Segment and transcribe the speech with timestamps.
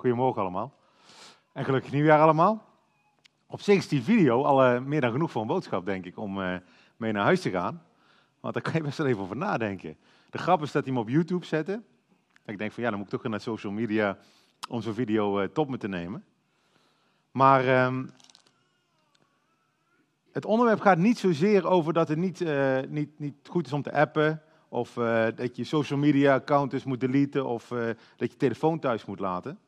[0.00, 0.74] Goedemorgen allemaal.
[1.52, 2.64] En gelukkig nieuwjaar allemaal.
[3.46, 6.18] Op zich is die video al eh, meer dan genoeg voor een boodschap, denk ik,
[6.18, 6.56] om eh,
[6.96, 7.82] mee naar huis te gaan.
[8.40, 9.96] Want daar kan je best wel even over nadenken.
[10.30, 11.82] De grap is dat hij hem op YouTube zette.
[12.46, 14.18] Ik denk van ja, dan moet ik toch naar social media
[14.68, 16.24] om zo'n video uh, top me te nemen.
[17.30, 18.06] Maar ehm,
[20.32, 22.44] het onderwerp gaat niet zozeer over dat het niet,
[22.88, 24.42] niet, niet goed is om te appen.
[24.68, 24.92] Of
[25.34, 27.46] dat je social media account dus moet deleten.
[27.46, 27.68] Of
[28.16, 29.58] dat je telefoon thuis moet laten.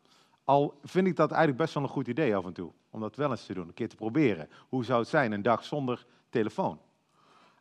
[0.45, 2.73] Al vind ik dat eigenlijk best wel een goed idee af en toe.
[2.91, 4.49] Om dat wel eens te doen, een keer te proberen.
[4.69, 6.79] Hoe zou het zijn, een dag zonder telefoon?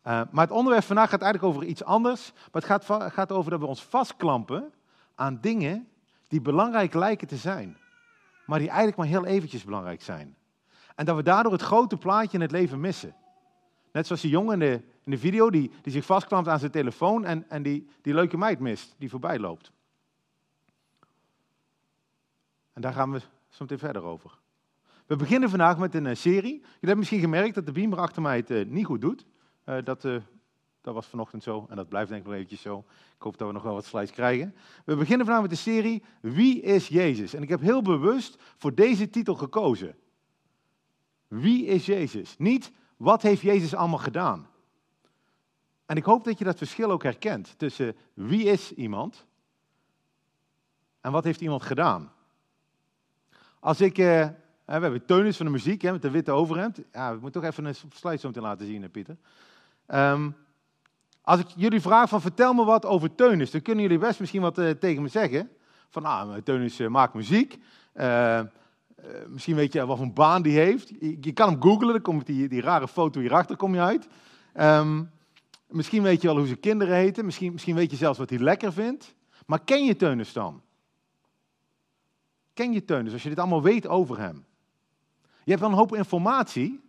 [0.07, 2.31] Uh, maar het onderwerp vandaag gaat eigenlijk over iets anders.
[2.33, 4.73] Maar het gaat, gaat over dat we ons vastklampen
[5.15, 5.87] aan dingen
[6.27, 7.77] die belangrijk lijken te zijn.
[8.45, 10.35] Maar die eigenlijk maar heel eventjes belangrijk zijn.
[10.95, 13.15] En dat we daardoor het grote plaatje in het leven missen.
[13.91, 16.71] Net zoals die jongen in de, in de video die, die zich vastklampt aan zijn
[16.71, 19.71] telefoon en, en die, die leuke meid mist die voorbij loopt.
[22.81, 24.39] En daar gaan we zo meteen verder over.
[25.05, 26.53] We beginnen vandaag met een eh, serie.
[26.53, 29.25] Jullie hebben misschien gemerkt dat de beamer achter mij het eh, niet goed doet.
[29.65, 30.01] Uh, dat,
[30.81, 32.85] dat was vanochtend zo en dat blijft denk ik nog eventjes zo.
[33.15, 34.55] Ik hoop dat we nog wel wat slides krijgen.
[34.85, 37.33] We beginnen vandaag met de serie Wie is Jezus?
[37.33, 39.95] En ik heb heel bewust voor deze titel gekozen.
[41.27, 42.37] Wie is Jezus?
[42.37, 44.47] Niet wat heeft Jezus allemaal gedaan?
[45.85, 49.25] En ik hoop dat je dat verschil ook herkent tussen wie is iemand
[51.01, 52.11] en wat heeft iemand gedaan.
[53.61, 54.05] Als ik, uh,
[54.65, 56.79] we hebben Teunis van de muziek hè, met de witte overhemd.
[56.91, 59.17] Ja, ik moet toch even een slide laten zien, Pieter.
[59.87, 60.35] Um,
[61.21, 64.41] als ik jullie vraag van vertel me wat over Teunis, dan kunnen jullie best misschien
[64.41, 65.49] wat uh, tegen me zeggen.
[65.89, 67.57] Van, ah, Teunis maakt muziek.
[69.27, 70.89] misschien weet je wat voor een baan die heeft.
[70.99, 74.07] Je, kan hem googlen, dan komt die, die rare foto hierachter kom je uit.
[74.59, 75.11] Um,
[75.67, 77.25] misschien weet je wel hoe zijn kinderen heten.
[77.25, 79.15] Misschien, misschien weet je zelfs wat hij lekker vindt.
[79.45, 80.61] Maar ken je Teunis dan?
[82.61, 84.45] Ken je Teun, dus als je dit allemaal weet over hem.
[85.43, 86.81] Je hebt wel een hoop informatie,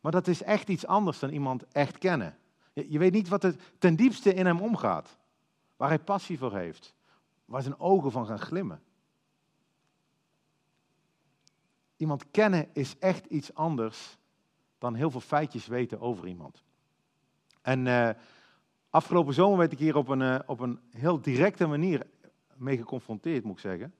[0.00, 2.38] maar dat is echt iets anders dan iemand echt kennen.
[2.72, 5.16] Je, weet niet wat er ten diepste in hem omgaat,
[5.76, 6.94] waar hij passie voor heeft,
[7.44, 8.82] waar zijn ogen van gaan glimmen.
[11.96, 14.18] Iemand kennen is echt iets anders
[14.78, 16.64] dan heel veel feitjes weten over iemand.
[17.62, 18.10] En uh,
[18.90, 22.06] afgelopen zomer werd ik hier op een, uh, op een heel directe manier
[22.56, 23.92] mee geconfronteerd, moet ik zeggen.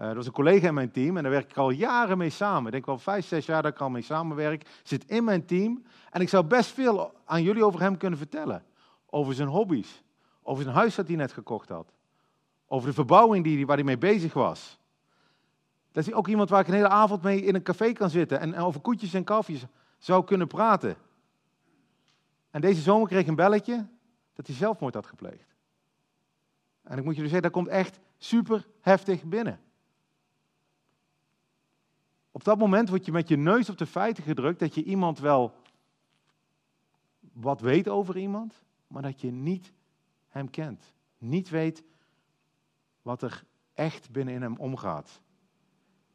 [0.00, 2.30] Uh, er was een collega in mijn team en daar werk ik al jaren mee
[2.30, 2.66] samen.
[2.66, 4.80] Ik denk wel vijf, zes jaar dat ik al mee samenwerk.
[4.82, 8.64] Zit in mijn team en ik zou best veel aan jullie over hem kunnen vertellen.
[9.06, 10.02] Over zijn hobby's,
[10.42, 11.92] over zijn huis dat hij net gekocht had.
[12.66, 14.78] Over de verbouwing die, waar hij mee bezig was.
[15.92, 18.40] Dat is ook iemand waar ik een hele avond mee in een café kan zitten
[18.40, 19.64] en over koetjes en kalfjes
[19.98, 20.96] zou kunnen praten.
[22.50, 23.86] En deze zomer kreeg ik een belletje
[24.34, 25.54] dat hij zelfmoord had gepleegd.
[26.82, 29.60] En ik moet jullie zeggen, dat komt echt super heftig binnen.
[32.36, 35.18] Op dat moment word je met je neus op de feiten gedrukt dat je iemand
[35.18, 35.54] wel
[37.32, 39.72] wat weet over iemand, maar dat je niet
[40.28, 40.94] hem kent.
[41.18, 41.84] Niet weet
[43.02, 43.44] wat er
[43.74, 45.20] echt binnenin hem omgaat.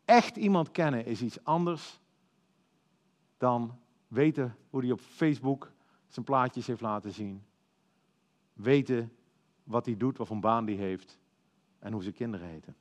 [0.06, 2.00] Echt iemand kennen is iets anders
[3.38, 5.72] dan weten hoe hij op Facebook
[6.08, 7.44] zijn plaatjes heeft laten zien.
[8.54, 9.16] Weten
[9.64, 11.20] wat hij doet, wat voor baan hij heeft
[11.80, 12.76] en hoe zijn kinderen heten.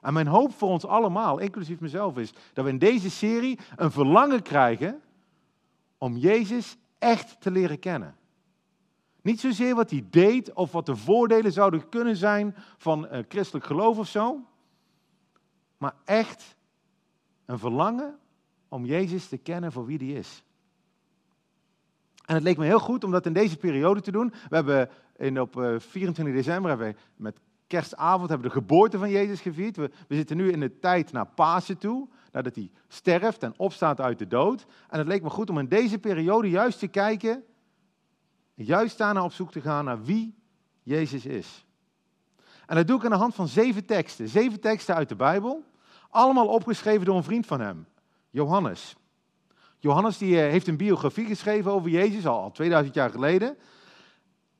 [0.00, 3.90] En mijn hoop voor ons allemaal, inclusief mezelf, is dat we in deze serie een
[3.90, 5.00] verlangen krijgen
[5.98, 8.16] om Jezus echt te leren kennen.
[9.22, 13.66] Niet zozeer wat hij deed of wat de voordelen zouden kunnen zijn van een christelijk
[13.66, 14.40] geloof of zo,
[15.78, 16.56] maar echt
[17.44, 18.18] een verlangen
[18.68, 20.42] om Jezus te kennen voor wie hij is.
[22.24, 24.32] En het leek me heel goed om dat in deze periode te doen.
[24.48, 29.10] We hebben in, op 24 eh, december hebben met kerstavond hebben we de geboorte van
[29.10, 29.76] Jezus gevierd.
[29.76, 34.00] We, we zitten nu in de tijd naar Pasen toe, nadat hij sterft en opstaat
[34.00, 34.66] uit de dood.
[34.88, 37.44] En het leek me goed om in deze periode juist te kijken,
[38.54, 40.34] juist daarna op zoek te gaan naar wie
[40.82, 41.66] Jezus is.
[42.66, 44.28] En dat doe ik aan de hand van zeven teksten.
[44.28, 45.64] Zeven teksten uit de Bijbel,
[46.10, 47.86] allemaal opgeschreven door een vriend van hem,
[48.30, 48.96] Johannes.
[49.78, 53.56] Johannes die eh, heeft een biografie geschreven over Jezus, al, al 2000 jaar geleden.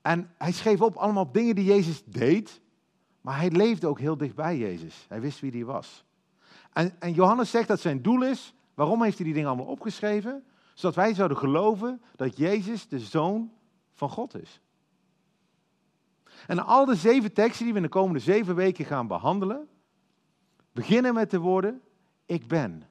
[0.03, 2.61] En hij schreef op allemaal dingen die Jezus deed,
[3.21, 5.07] maar hij leefde ook heel dicht bij Jezus.
[5.09, 6.05] Hij wist wie hij was.
[6.73, 10.45] En, en Johannes zegt dat zijn doel is, waarom heeft hij die dingen allemaal opgeschreven?
[10.75, 13.53] Zodat wij zouden geloven dat Jezus de zoon
[13.93, 14.61] van God is.
[16.47, 19.69] En al de zeven teksten die we in de komende zeven weken gaan behandelen,
[20.73, 21.83] beginnen met de woorden,
[22.27, 22.83] ik ben.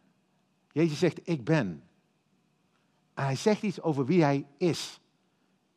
[0.71, 1.83] Jezus zegt, ik ben.
[3.13, 4.99] En hij zegt iets over wie hij is,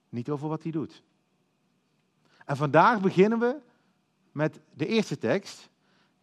[0.08, 1.02] niet over wat hij doet.
[2.44, 3.56] En vandaag beginnen we
[4.32, 5.68] met de eerste tekst.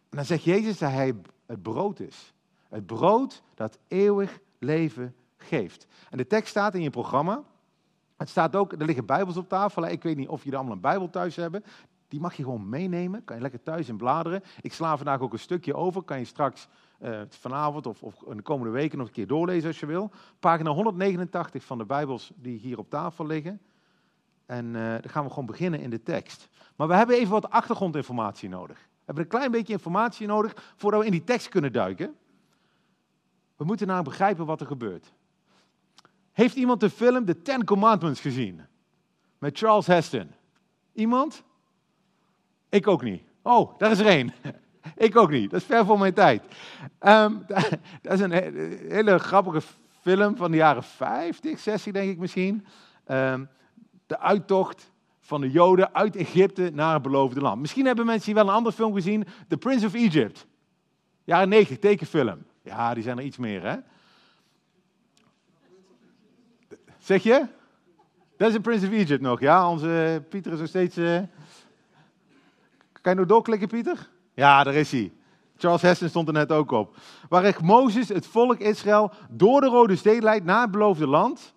[0.08, 1.14] En dan zegt Jezus dat hij
[1.46, 2.32] het brood is.
[2.68, 5.86] Het brood dat eeuwig leven geeft.
[6.10, 7.42] En de tekst staat in je programma.
[8.16, 9.86] Het staat ook, er liggen bijbels op tafel.
[9.86, 11.64] Ik weet niet of jullie allemaal een bijbel thuis hebben.
[12.08, 13.24] Die mag je gewoon meenemen.
[13.24, 14.42] Kan je lekker thuis in bladeren.
[14.60, 16.02] Ik sla vandaag ook een stukje over.
[16.02, 16.68] Kan je straks
[17.00, 20.10] uh, vanavond of, of de komende weken nog een keer doorlezen als je wil.
[20.38, 23.60] Pagina 189 van de bijbels die hier op tafel liggen.
[24.48, 26.48] En uh, dan gaan we gewoon beginnen in de tekst.
[26.76, 28.76] Maar we hebben even wat achtergrondinformatie nodig.
[28.78, 32.16] We hebben een klein beetje informatie nodig voordat we in die tekst kunnen duiken.
[33.56, 35.12] We moeten nou begrijpen wat er gebeurt.
[36.32, 38.66] Heeft iemand de film The Ten Commandments gezien?
[39.38, 40.30] Met Charles Heston.
[40.92, 41.42] Iemand?
[42.68, 43.22] Ik ook niet.
[43.42, 44.32] Oh, daar is er één.
[44.96, 45.50] Ik ook niet.
[45.50, 46.42] Dat is ver voor mijn tijd.
[47.00, 47.44] Um,
[48.02, 48.32] dat is een
[48.90, 49.60] hele grappige
[50.00, 52.66] film van de jaren 50, 60 denk ik misschien.
[53.06, 53.48] Um,
[54.08, 54.90] de uittocht
[55.20, 57.60] van de Joden uit Egypte naar het beloofde land.
[57.60, 59.26] Misschien hebben mensen hier wel een andere film gezien.
[59.48, 60.46] The Prince of Egypt.
[61.24, 62.44] Jaren 90, tekenfilm.
[62.62, 63.76] Ja, die zijn er iets meer, hè?
[66.98, 67.46] Zeg je?
[68.36, 69.70] Dat is een Prince of Egypt nog, ja?
[69.70, 70.98] Onze Pieter is nog steeds...
[70.98, 71.20] Uh...
[73.00, 74.08] Kan je nog doorklikken, Pieter?
[74.34, 75.12] Ja, daar is hij.
[75.56, 76.96] Charles Heston stond er net ook op.
[77.28, 81.54] Waar Mozes het volk Israël door de Rode Zee leidt naar het beloofde land.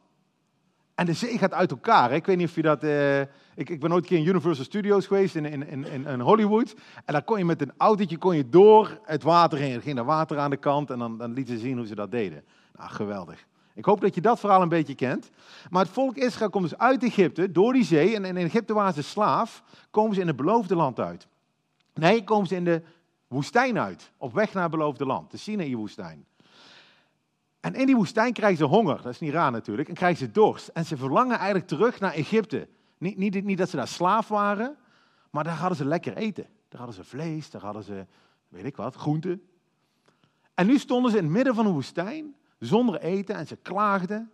[1.01, 2.11] En de zee gaat uit elkaar.
[2.11, 2.83] Ik weet niet of je dat...
[2.83, 6.73] Uh, ik, ik, ben ooit een keer in Universal Studios geweest in, in, in, Hollywood.
[7.05, 9.73] En daar kon je met een autootje kon je door het water heen.
[9.73, 11.95] Er ging er water aan de kant en dan, dan lieten ze zien hoe ze
[11.95, 12.43] dat deden.
[12.77, 13.45] Nou, geweldig.
[13.73, 15.29] Ik hoop dat je dat verhaal een beetje kent.
[15.69, 18.15] Maar het volk Israël komt dus uit Egypte, door die zee.
[18.15, 19.63] En in Egypte waren ze slaaf.
[19.91, 21.27] Komen ze in het beloofde land uit.
[21.93, 22.81] Nee, komen ze in de
[23.27, 24.11] woestijn uit.
[24.17, 25.31] Op weg naar het beloofde land.
[25.31, 26.25] De Sinaï-woestijn.
[27.61, 29.01] En in die woestijn krijgen ze honger.
[29.01, 29.89] Dat is niet raar natuurlijk.
[29.89, 30.67] En krijgen ze dorst.
[30.67, 32.67] En ze verlangen eigenlijk terug naar Egypte.
[32.97, 34.77] Niet, niet, niet dat ze daar slaaf waren.
[35.29, 36.43] Maar daar hadden ze lekker eten.
[36.43, 37.49] Daar hadden ze vlees.
[37.49, 38.05] Daar hadden ze,
[38.47, 39.47] weet ik wat, groenten.
[40.53, 44.31] En nu stonden ze in het midden van een woestijn zonder eten en ze klaagden.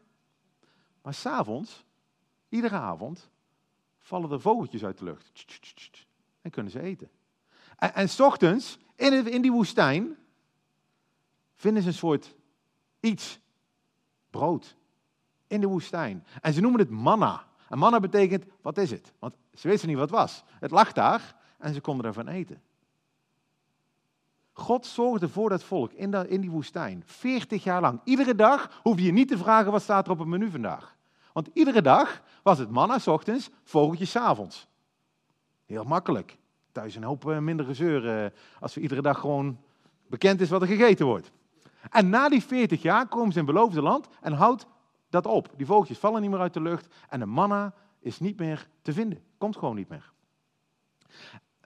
[1.01, 1.85] Maar s'avonds,
[2.49, 3.29] iedere avond,
[3.99, 5.45] vallen er vogeltjes uit de lucht.
[6.41, 7.09] En kunnen ze eten.
[7.77, 10.17] En, en s ochtends, in, in die woestijn,
[11.55, 12.35] vinden ze een soort
[12.99, 13.39] iets.
[14.29, 14.75] Brood.
[15.47, 16.25] In de woestijn.
[16.41, 17.45] En ze noemen het manna.
[17.69, 19.13] En manna betekent, wat is het?
[19.19, 20.43] Want ze wisten niet wat het was.
[20.59, 22.61] Het lag daar en ze konden ervan eten.
[24.53, 27.03] God zorgde voor dat volk in, die woestijn.
[27.05, 28.01] 40 jaar lang.
[28.03, 30.95] Iedere dag hoefde je niet te vragen wat staat er op het menu vandaag.
[31.33, 34.67] Want iedere dag was het manna s ochtends, vogeltjes s avonds.
[35.65, 36.37] Heel makkelijk.
[36.71, 39.57] Thuis een hoop eh, minder gezeur eh, als we iedere dag gewoon
[40.07, 41.31] bekend is wat er gegeten wordt.
[41.89, 44.65] En na die 40 jaar komen ze in beloofde land en houdt
[45.09, 45.53] dat op.
[45.55, 48.93] Die vogeltjes vallen niet meer uit de lucht en de manna is niet meer te
[48.93, 49.23] vinden.
[49.37, 50.11] Komt gewoon niet meer.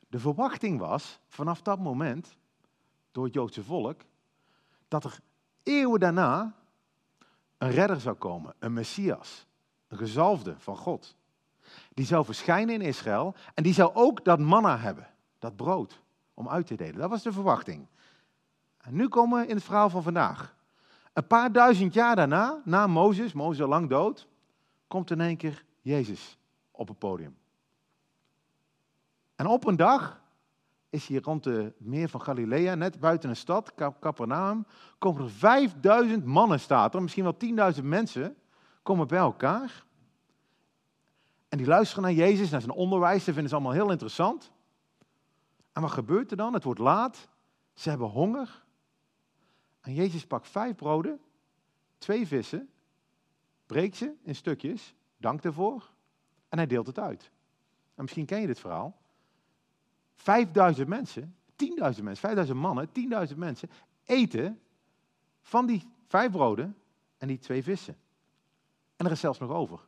[0.07, 2.35] De verwachting was vanaf dat moment
[3.11, 4.01] door het Joodse volk
[4.87, 5.19] dat er
[5.63, 6.55] eeuwen daarna
[7.57, 9.45] een redder zou komen, een Messias,
[9.87, 11.15] een gezalfde van God.
[11.93, 15.07] Die zou verschijnen in Israël en die zou ook dat manna hebben,
[15.39, 16.01] dat brood,
[16.33, 16.95] om uit te delen.
[16.95, 17.87] Dat was de verwachting.
[18.81, 20.55] En nu komen we in het verhaal van vandaag.
[21.13, 24.27] Een paar duizend jaar daarna, na Mozes, Mozes al lang dood,
[24.87, 26.37] komt in één keer Jezus
[26.71, 27.37] op het podium.
[29.35, 30.21] En op een dag
[30.89, 34.65] is hier rond het meer van Galilea, net buiten een stad, Capernaum,
[34.97, 38.35] komen er 5000 mannen, staat er, misschien wel 10.000 mensen,
[38.83, 39.85] komen bij elkaar.
[41.49, 44.51] En die luisteren naar Jezus, naar zijn onderwijs, ze vinden ze allemaal heel interessant.
[45.73, 46.53] En wat gebeurt er dan?
[46.53, 47.27] Het wordt laat,
[47.73, 48.63] ze hebben honger.
[49.81, 51.19] En Jezus pakt vijf broden,
[51.97, 52.69] twee vissen,
[53.65, 55.91] breekt ze in stukjes, dankt ervoor
[56.49, 57.31] en hij deelt het uit.
[57.95, 58.99] En misschien ken je dit verhaal.
[60.15, 63.69] Vijfduizend mensen, tienduizend mensen, vijfduizend mannen, tienduizend mensen
[64.05, 64.61] eten
[65.41, 66.77] van die vijf broden
[67.17, 67.97] en die twee vissen.
[68.95, 69.79] En er is zelfs nog over.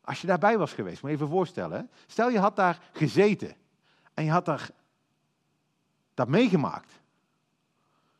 [0.00, 1.90] Als je daarbij was geweest, moet je even voorstellen.
[2.06, 3.56] Stel je had daar gezeten
[4.14, 4.70] en je had daar
[6.14, 7.00] dat meegemaakt.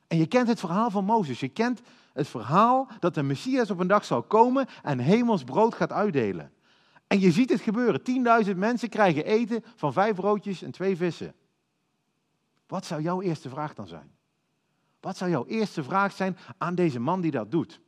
[0.08, 1.40] En je kent het verhaal van Mozes.
[1.40, 1.80] Je kent
[2.12, 6.52] het verhaal dat de Messias op een dag zal komen en hemels brood gaat uitdelen.
[7.06, 8.00] En je ziet het gebeuren.
[8.46, 11.34] 10.000 mensen krijgen eten van vijf broodjes en twee vissen.
[12.66, 14.10] Wat zou jouw eerste vraag dan zijn?
[15.00, 17.80] Wat zou jouw eerste vraag zijn aan deze man die dat doet?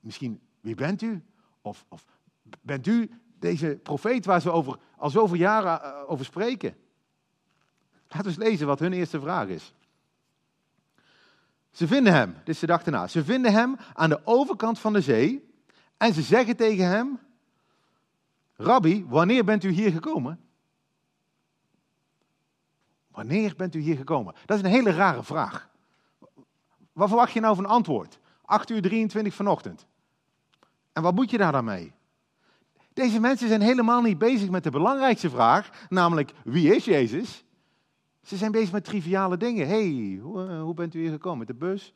[0.00, 1.24] Misschien, wie bent u?
[1.62, 2.04] Of, of
[2.60, 6.76] bent u deze profeet waar ze over, al zoveel jaren eh, over spreken?
[8.08, 9.74] Laten we eens lezen wat hun eerste vraag is.
[11.74, 13.06] Ze vinden hem, dit is de dag erna.
[13.06, 15.52] Ze vinden hem aan de overkant van de zee
[15.96, 17.18] en ze zeggen tegen hem:
[18.56, 20.40] Rabbi, wanneer bent u hier gekomen?
[23.08, 24.34] Wanneer bent u hier gekomen?
[24.46, 25.68] Dat is een hele rare vraag.
[26.92, 28.18] Wat verwacht je nou van antwoord?
[28.44, 29.86] 8 uur 23 vanochtend.
[30.92, 31.92] En wat moet je daar dan mee?
[32.92, 37.43] Deze mensen zijn helemaal niet bezig met de belangrijkste vraag, namelijk wie is Jezus?
[38.24, 39.66] Ze zijn bezig met triviale dingen.
[39.66, 41.38] hey, hoe, eh, hoe bent u hier gekomen?
[41.38, 41.94] Met de bus?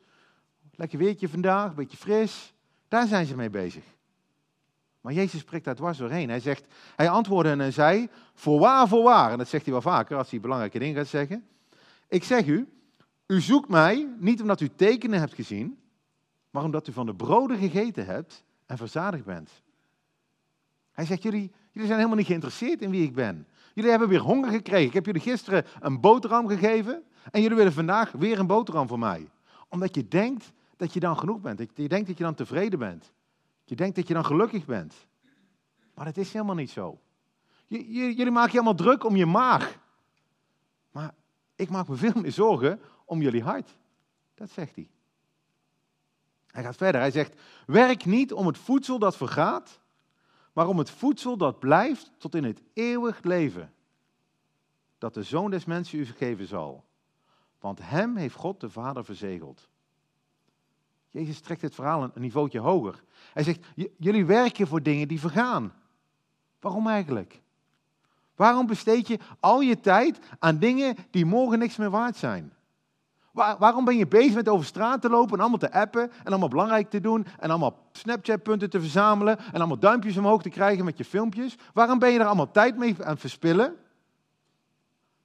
[0.75, 2.53] Lekker weertje vandaag, een beetje fris.
[2.87, 3.83] Daar zijn ze mee bezig.
[5.01, 6.29] Maar Jezus spreekt daar dwars doorheen.
[6.29, 9.31] Hij, zegt, hij antwoordde en zei, voorwaar, voorwaar.
[9.31, 11.47] En dat zegt hij wel vaker als hij belangrijke dingen gaat zeggen.
[12.07, 12.67] Ik zeg u,
[13.27, 15.79] u zoekt mij niet omdat u tekenen hebt gezien,
[16.49, 19.49] maar omdat u van de broden gegeten hebt en verzadigd bent.
[20.91, 23.47] Hij zegt, jullie, jullie zijn helemaal niet geïnteresseerd in wie ik ben.
[23.79, 24.87] Jullie hebben weer honger gekregen.
[24.87, 28.99] Ik heb jullie gisteren een boterham gegeven en jullie willen vandaag weer een boterham voor
[28.99, 29.29] mij.
[29.69, 31.59] Omdat je denkt dat je dan genoeg bent.
[31.73, 33.11] Je denkt dat je dan tevreden bent.
[33.63, 34.93] Je denkt dat je dan gelukkig bent.
[35.93, 36.99] Maar dat is helemaal niet zo.
[37.67, 39.77] jullie maken je allemaal druk om je maag.
[40.91, 41.13] Maar
[41.55, 43.75] ik maak me veel meer zorgen om jullie hart.
[44.35, 44.89] Dat zegt hij.
[46.47, 47.01] Hij gaat verder.
[47.01, 49.79] Hij zegt: Werk niet om het voedsel dat vergaat,
[50.53, 53.73] maar om het voedsel dat blijft tot in het eeuwig leven.
[54.97, 56.85] Dat de zoon des mensen u geven zal.
[57.59, 59.69] Want hem heeft God de Vader verzegeld.
[61.11, 63.03] Jezus trekt het verhaal een niveautje hoger.
[63.33, 63.65] Hij zegt,
[63.97, 65.73] jullie werken voor dingen die vergaan.
[66.59, 67.41] Waarom eigenlijk?
[68.35, 72.53] Waarom besteed je al je tijd aan dingen die morgen niks meer waard zijn?
[73.31, 76.47] Waarom ben je bezig met over straat te lopen en allemaal te appen en allemaal
[76.47, 80.97] belangrijk te doen en allemaal Snapchat-punten te verzamelen en allemaal duimpjes omhoog te krijgen met
[80.97, 81.55] je filmpjes?
[81.73, 83.75] Waarom ben je er allemaal tijd mee aan het verspillen?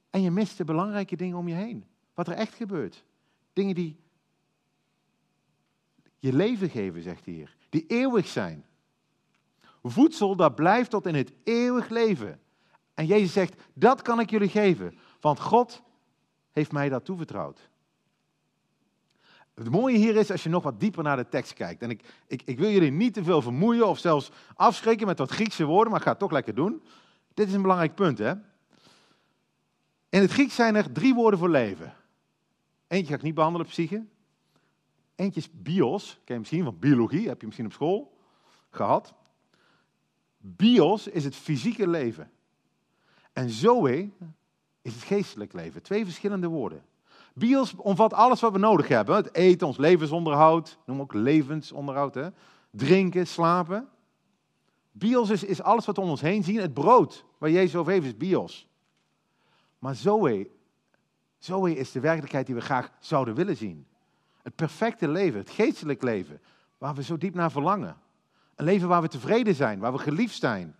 [0.09, 1.85] En je mist de belangrijke dingen om je heen.
[2.13, 3.03] Wat er echt gebeurt.
[3.53, 3.99] Dingen die
[6.19, 7.55] je leven geven, zegt hij hier.
[7.69, 8.65] Die eeuwig zijn.
[9.83, 12.39] Voedsel dat blijft tot in het eeuwig leven.
[12.93, 14.97] En Jezus zegt, dat kan ik jullie geven.
[15.19, 15.81] Want God
[16.51, 17.69] heeft mij dat toevertrouwd.
[19.55, 21.81] Het mooie hier is als je nog wat dieper naar de tekst kijkt.
[21.81, 25.31] En ik, ik, ik wil jullie niet te veel vermoeien of zelfs afschrikken met wat
[25.31, 26.83] Griekse woorden, maar ik ga het toch lekker doen.
[27.33, 28.33] Dit is een belangrijk punt, hè?
[30.09, 31.93] In het Grieks zijn er drie woorden voor leven.
[32.87, 34.05] Eentje ga ik niet behandelen, psyche.
[35.15, 38.17] Eentje is bios, ken je misschien van biologie, heb je misschien op school
[38.69, 39.13] gehad.
[40.37, 42.31] Bios is het fysieke leven.
[43.33, 44.09] En zoe
[44.81, 45.81] is het geestelijk leven.
[45.81, 46.83] Twee verschillende woorden.
[47.37, 49.15] Bios omvat alles wat we nodig hebben.
[49.15, 52.15] Het eten, ons levensonderhoud, noem ook levensonderhoud.
[52.15, 52.29] Hè?
[52.71, 53.87] Drinken, slapen.
[54.91, 56.59] Bios is, is alles wat we om ons heen zien.
[56.59, 58.67] Het brood waar Jezus over heeft is bios.
[59.79, 60.49] Maar zoe,
[61.37, 63.87] zoe is de werkelijkheid die we graag zouden willen zien.
[64.41, 66.41] Het perfecte leven, het geestelijk leven,
[66.77, 67.97] waar we zo diep naar verlangen.
[68.55, 70.75] Een leven waar we tevreden zijn, waar we geliefd zijn,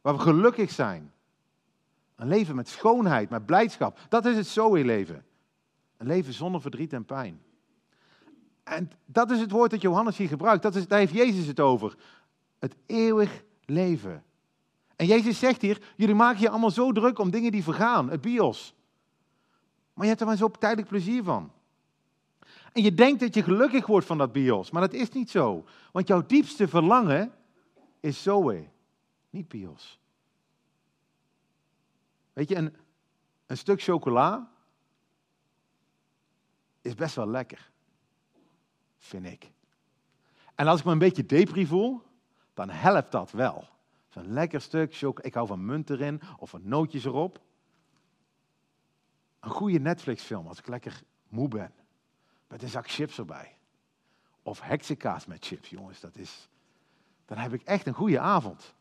[0.00, 1.12] waar we gelukkig zijn.
[2.16, 3.98] Een leven met schoonheid, met blijdschap.
[4.08, 5.24] Dat is het Zoe-leven.
[6.00, 7.40] Een leven zonder verdriet en pijn.
[8.62, 10.62] En dat is het woord dat Johannes hier gebruikt.
[10.62, 11.96] Dat is, daar heeft Jezus het over.
[12.58, 14.24] Het eeuwig leven.
[14.96, 18.20] En Jezus zegt hier, jullie maken je allemaal zo druk om dingen die vergaan, het
[18.20, 18.74] bios.
[19.92, 21.52] Maar je hebt er maar zo tijdelijk plezier van.
[22.72, 25.64] En je denkt dat je gelukkig wordt van dat bios, maar dat is niet zo.
[25.92, 27.32] Want jouw diepste verlangen
[28.00, 28.68] is Zoe,
[29.30, 30.00] niet bios.
[32.32, 32.76] Weet je, een,
[33.46, 34.50] een stuk chocola
[36.80, 37.70] is best wel lekker,
[38.98, 39.50] vind ik.
[40.54, 42.02] En als ik me een beetje depri voel,
[42.54, 43.68] dan helpt dat wel.
[44.08, 47.40] Zo'n lekker stuk chocola, ik hou van munt erin of van nootjes erop.
[49.40, 51.72] Een goede Netflix-film als ik lekker moe ben
[52.50, 53.56] met een zak chips erbij.
[54.42, 56.48] Of heksenkaas met chips, jongens, dat is.
[57.24, 58.74] Dan heb ik echt een goede avond.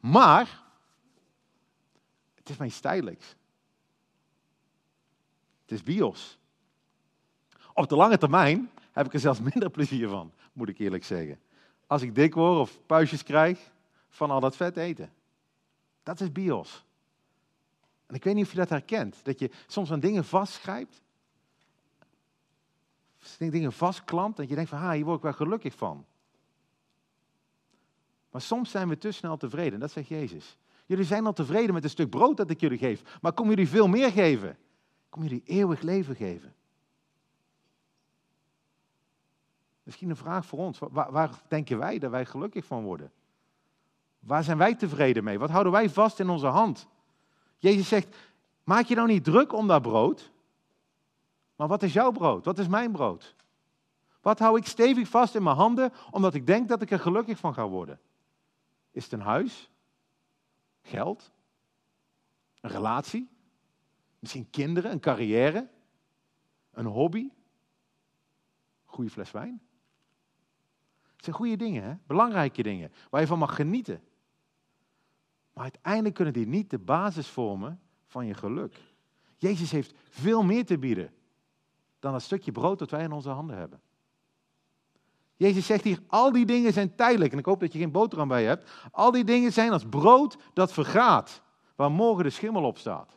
[0.00, 0.62] Maar,
[2.34, 3.34] het is mijn stijlijks.
[5.66, 6.38] Het is bios.
[7.72, 11.40] Op de lange termijn heb ik er zelfs minder plezier van, moet ik eerlijk zeggen.
[11.86, 13.70] Als ik dik word of puistjes krijg
[14.08, 15.12] van al dat vet eten.
[16.02, 16.84] Dat is bios.
[18.06, 19.24] En ik weet niet of je dat herkent.
[19.24, 21.00] Dat je soms aan dingen vastgrijpt
[23.38, 26.04] dingen vastklampt en je denkt van, ha, hier word ik wel gelukkig van.
[28.30, 30.56] Maar soms zijn we te snel tevreden, dat zegt Jezus.
[30.86, 33.68] Jullie zijn al tevreden met een stuk brood dat ik jullie geef, maar kom jullie
[33.68, 34.56] veel meer geven?
[35.16, 36.54] Kom jullie eeuwig leven geven?
[39.82, 40.78] Misschien een vraag voor ons.
[40.78, 43.12] Waar, waar, denken wij dat wij gelukkig van worden?
[44.18, 45.38] Waar zijn wij tevreden mee?
[45.38, 46.88] Wat houden wij vast in onze hand?
[47.58, 48.16] Jezus zegt,
[48.64, 50.30] maak je nou niet druk om dat brood.
[51.56, 52.44] Maar wat is jouw brood?
[52.44, 53.34] Wat is mijn brood?
[54.20, 57.38] Wat hou ik stevig vast in mijn handen omdat ik denk dat ik er gelukkig
[57.38, 58.00] van ga worden?
[58.90, 59.70] Is het een huis?
[60.82, 61.32] Geld?
[62.60, 63.34] Een relatie?
[64.18, 65.68] Misschien kinderen, een carrière,
[66.72, 67.30] een hobby,
[68.84, 69.60] goede fles wijn.
[71.16, 71.94] Het zijn goede dingen, hè?
[72.06, 74.02] belangrijke dingen, waar je van mag genieten.
[75.52, 78.80] Maar uiteindelijk kunnen die niet de basis vormen van je geluk.
[79.36, 81.14] Jezus heeft veel meer te bieden
[81.98, 83.80] dan dat stukje brood dat wij in onze handen hebben.
[85.36, 87.32] Jezus zegt hier, al die dingen zijn tijdelijk.
[87.32, 88.70] En ik hoop dat je geen boterham bij hebt.
[88.90, 91.42] Al die dingen zijn als brood dat vergaat,
[91.74, 93.15] waar morgen de schimmel op staat.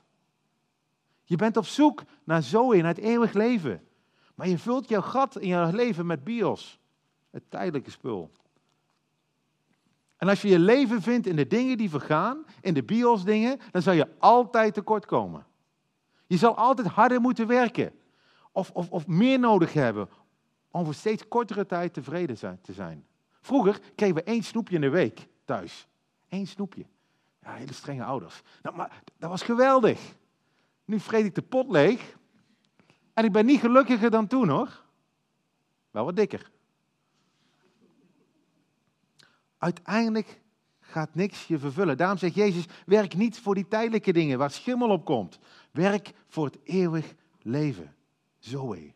[1.30, 3.88] Je bent op zoek naar Zoe, naar het eeuwig leven.
[4.36, 6.80] Maar je vult jouw gat in jouw leven met bios,
[7.30, 8.32] het tijdelijke spul.
[10.18, 13.60] En als je je leven vindt in de dingen die vergaan, in de bios dingen,
[13.72, 15.46] dan zal je altijd tekort komen.
[16.28, 17.94] Je zal altijd harder moeten werken.
[18.52, 20.10] Of, of, of meer nodig hebben
[20.72, 23.06] om voor steeds kortere tijd tevreden te zijn.
[23.42, 25.88] Vroeger kregen we één snoepje in de week thuis.
[26.30, 26.86] Eén snoepje.
[27.42, 28.42] Ja, hele strenge ouders.
[28.62, 30.18] Nou, maar dat was geweldig.
[30.90, 32.18] Nu vreet ik de pot leeg.
[33.14, 34.84] En ik ben niet gelukkiger dan toen hoor.
[35.92, 36.52] Wel wat dikker.
[39.58, 40.42] Uiteindelijk
[40.80, 41.98] gaat niks je vervullen.
[41.98, 45.40] Daarom zegt Jezus, werk niet voor die tijdelijke dingen waar schimmel op komt.
[45.72, 47.96] Werk voor het eeuwig leven.
[48.40, 48.94] Zoe.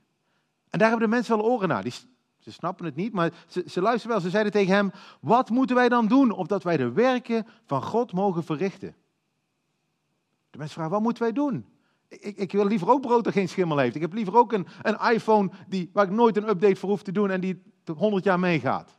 [0.70, 1.84] En daar hebben de mensen wel oren naar.
[1.84, 1.94] Die,
[2.40, 4.26] ze snappen het niet, maar ze, ze luisteren wel.
[4.26, 8.14] Ze zeiden tegen hem, wat moeten wij dan doen opdat wij de werken van God
[8.14, 8.96] mogen verrichten?
[10.50, 11.72] De mensen vragen, wat moeten wij doen?
[12.20, 13.96] Ik, ik, wil liever ook brood dat geen schimmel heeft.
[13.96, 17.03] Ik heb liever ook een, een iPhone die, waar ik nooit een update voor hoef
[17.03, 17.62] te doen en die
[17.96, 18.98] 100 jaar meegaat.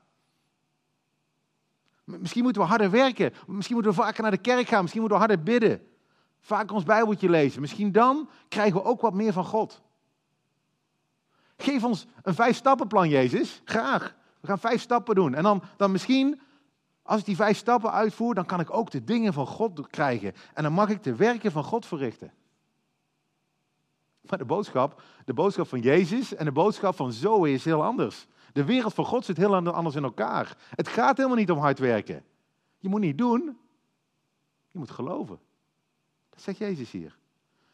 [2.05, 3.33] Misschien moeten we harder werken.
[3.47, 4.81] Misschien moeten we vaker naar de kerk gaan.
[4.81, 5.87] Misschien moeten we harder bidden.
[6.41, 7.61] Vaker ons Bijbeltje lezen.
[7.61, 9.83] Misschien dan krijgen we ook wat meer van God.
[11.57, 13.63] Geef ons een vijf stappenplan, Jezus.
[13.65, 14.15] Graag.
[14.41, 15.35] We gaan vijf stappen doen.
[15.35, 16.41] En dan, dan misschien,
[17.03, 20.33] als ik die vijf stappen uitvoer, dan kan ik ook de dingen van God krijgen.
[20.55, 22.33] En dan mag ik de werken van God verrichten.
[24.29, 28.27] Maar de boodschap, de boodschap van Jezus en de boodschap van Zoe is heel anders.
[28.53, 30.57] De wereld van God zit heel anders in elkaar.
[30.71, 32.25] Het gaat helemaal niet om hard werken.
[32.79, 33.59] Je moet niet doen,
[34.71, 35.39] je moet geloven.
[36.31, 37.17] Dat zegt Jezus hier.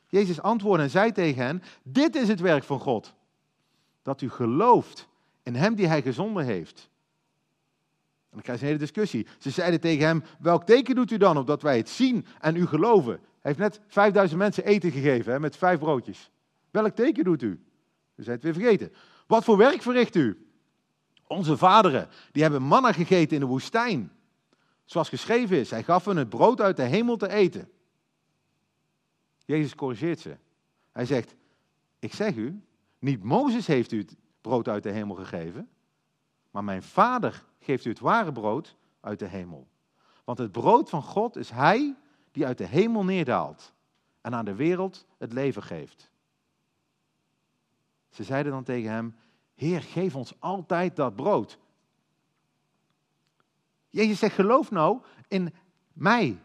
[0.09, 3.15] Jezus antwoordde en zei tegen hen, dit is het werk van God
[4.03, 5.09] dat u gelooft
[5.43, 6.91] in hem die hij gezonden heeft.
[8.31, 9.27] En dan krijg je een hele discussie.
[9.39, 12.67] Ze zeiden tegen hem, welk teken doet u dan opdat wij het zien en u
[12.67, 13.13] geloven?
[13.13, 16.31] Hij heeft net 5000 mensen eten gegeven hè, met vijf broodjes.
[16.71, 17.65] Welk teken doet u?
[18.17, 18.93] Ze zijn het weer vergeten.
[19.27, 20.47] Wat voor werk verricht u?
[21.27, 24.13] Onze vaderen, die hebben manna gegeten in de woestijn.
[24.85, 27.71] Zoals geschreven is, hij gaf hen het brood uit de hemel te eten.
[29.45, 30.37] Jezus corrigeert ze.
[30.93, 31.35] Hij zegt,
[31.99, 32.61] ik zeg u,
[32.99, 35.69] niet Mozes heeft u het brood uit de hemel gegeven,
[36.51, 39.69] maar mijn vader geeft u het ware brood uit de hemel.
[40.25, 41.97] Want het brood van God is Hij
[42.33, 43.73] die uit de hemel neerdaalt
[44.21, 46.10] en aan de wereld het leven geeft.
[48.11, 49.17] Ze zeiden dan tegen hem,
[49.55, 51.59] Heer, geef ons altijd dat brood.
[53.91, 55.55] Jezus zegt, geloof nou in
[55.93, 56.39] mij.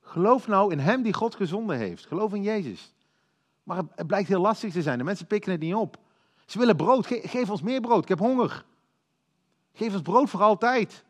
[0.00, 2.06] Geloof nou in Hem die God gezonden heeft.
[2.06, 2.94] Geloof in Jezus.
[3.62, 4.98] Maar het blijkt heel lastig te zijn.
[4.98, 5.96] De mensen pikken het niet op.
[6.46, 7.06] Ze willen brood.
[7.06, 8.02] geef ons meer brood.
[8.02, 8.64] Ik heb honger.
[9.72, 11.04] Geef ons brood voor altijd.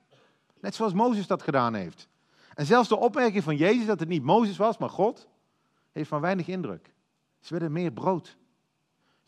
[0.60, 2.08] Net zoals Mozes dat gedaan heeft.
[2.54, 5.28] En zelfs de opmerking van Jezus dat het niet Mozes was, maar God,
[5.92, 6.92] heeft maar weinig indruk.
[7.40, 8.36] Ze willen meer brood.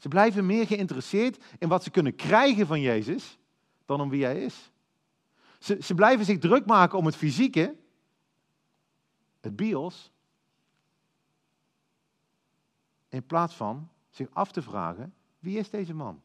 [0.03, 3.38] Ze blijven meer geïnteresseerd in wat ze kunnen krijgen van Jezus
[3.85, 4.71] dan om wie hij is.
[5.59, 7.77] Ze, ze blijven zich druk maken om het fysieke,
[9.41, 10.12] het bios,
[13.09, 16.23] in plaats van zich af te vragen, wie is deze man?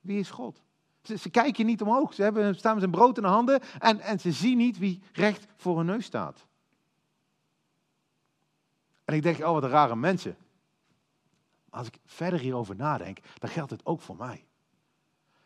[0.00, 0.62] Wie is God?
[1.02, 4.00] Ze, ze kijken niet omhoog, ze hebben, staan met zijn brood in de handen en,
[4.00, 6.46] en ze zien niet wie recht voor hun neus staat.
[9.04, 10.36] En ik denk, oh wat rare mensen.
[11.72, 14.44] Maar als ik verder hierover nadenk, dan geldt het ook voor mij.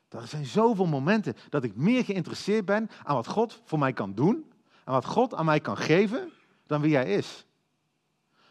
[0.09, 4.15] Er zijn zoveel momenten dat ik meer geïnteresseerd ben aan wat God voor mij kan
[4.15, 4.53] doen,
[4.85, 6.31] aan wat God aan mij kan geven,
[6.67, 7.47] dan wie hij is.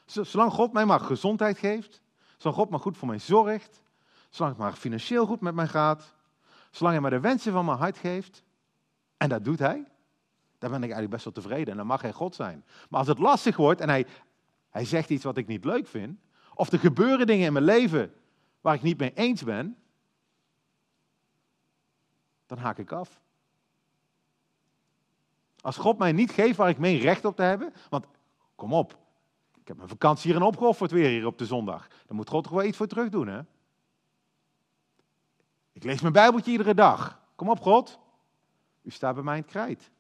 [0.06, 2.02] Zolang God mij maar gezondheid geeft,
[2.38, 3.82] zolang God maar goed voor mij zorgt,
[4.30, 6.14] zolang het maar financieel goed met mij gaat,
[6.72, 8.44] zolang hij mij de wensen van mijn hart geeft,
[9.18, 9.86] en dat doet hij,
[10.58, 12.66] dan ben ik eigenlijk best wel tevreden en dan mag hij God zijn.
[12.90, 14.06] Maar als het lastig wordt en hij,
[14.70, 16.20] hij zegt iets wat ik niet leuk vind,
[16.56, 18.14] of er gebeuren dingen in mijn leven
[18.62, 19.78] waar ik niet mee eens ben,
[22.46, 23.22] dan haak ik af.
[25.62, 28.06] Als God mij niet geeft waar ik mee recht op te hebben, want
[28.56, 28.98] kom op,
[29.62, 31.88] ik heb mijn vakantie hierin opgeofferd weer hier op de zondag.
[32.06, 33.42] Dan moet God toch wel iets voor terug doen, hè?
[35.72, 37.20] Ik lees mijn Bijbeltje iedere dag.
[37.36, 38.00] Kom op, God.
[38.82, 39.92] U staat bij mij in het krijt.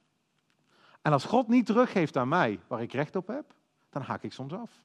[1.01, 3.53] En als God niet teruggeeft aan mij waar ik recht op heb,
[3.89, 4.81] dan haak ik soms af.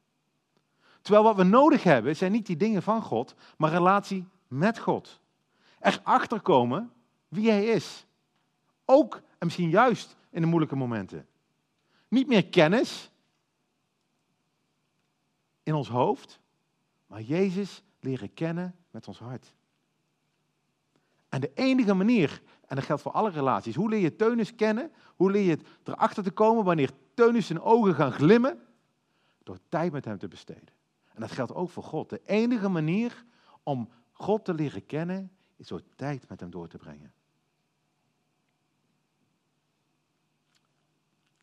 [1.01, 5.21] Terwijl wat we nodig hebben zijn niet die dingen van God, maar relatie met God.
[5.81, 6.93] Erachter komen
[7.29, 8.07] wie Hij is.
[8.85, 11.27] Ook en misschien juist in de moeilijke momenten.
[12.09, 13.11] Niet meer kennis
[15.63, 16.41] in ons hoofd,
[17.07, 19.55] maar Jezus leren kennen met ons hart.
[21.29, 24.93] En de enige manier, en dat geldt voor alle relaties, hoe leer je Teunus kennen?
[25.17, 28.67] Hoe leer je het erachter te komen wanneer Teunus zijn ogen gaan glimmen?
[29.43, 30.80] Door tijd met hem te besteden.
[31.20, 32.11] En dat geldt ook voor God.
[32.11, 33.24] De enige manier
[33.62, 37.12] om God te leren kennen, is door tijd met hem door te brengen.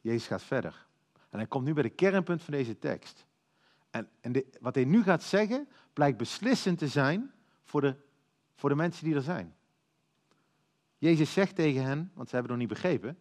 [0.02, 0.88] Jezus gaat verder.
[1.30, 3.26] En hij komt nu bij de kernpunt van deze tekst.
[3.90, 7.32] En, en wat hij nu gaat zeggen, blijkt beslissend te zijn
[7.64, 7.96] voor de,
[8.56, 9.56] voor de mensen die er zijn.
[10.98, 13.20] Jezus zegt tegen hen, want ze hebben het nog niet begrepen,